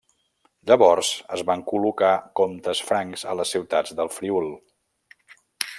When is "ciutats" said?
3.57-3.95